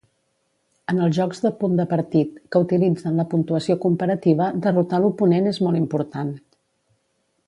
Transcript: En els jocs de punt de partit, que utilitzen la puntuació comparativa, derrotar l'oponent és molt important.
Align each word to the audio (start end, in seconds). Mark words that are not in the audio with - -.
En 0.91 1.01
els 1.07 1.15
jocs 1.17 1.41
de 1.43 1.51
punt 1.59 1.75
de 1.79 1.85
partit, 1.91 2.39
que 2.55 2.61
utilitzen 2.65 3.21
la 3.23 3.27
puntuació 3.35 3.77
comparativa, 3.85 4.51
derrotar 4.67 5.03
l'oponent 5.05 5.51
és 5.53 5.61
molt 5.67 5.81
important. 5.85 6.33